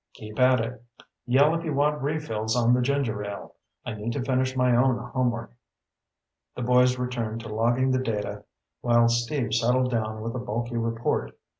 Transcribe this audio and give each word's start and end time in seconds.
Keep 0.15 0.39
at 0.39 0.59
it. 0.61 0.81
Yell 1.27 1.53
if 1.53 1.63
you 1.63 1.75
want 1.75 2.01
refills 2.01 2.55
on 2.55 2.73
the 2.73 2.81
ginger 2.81 3.23
ale. 3.23 3.53
I 3.85 3.93
need 3.93 4.13
to 4.13 4.23
finish 4.23 4.55
my 4.57 4.75
own 4.75 4.97
homework." 4.97 5.51
The 6.55 6.63
boys 6.63 6.97
returned 6.97 7.41
to 7.41 7.53
logging 7.53 7.91
the 7.91 7.99
data 8.01 8.43
while 8.81 9.09
Steve 9.09 9.53
settled 9.53 9.91
down 9.91 10.23
with 10.23 10.33
a 10.33 10.39
bulky 10.39 10.77
report. 10.77 11.37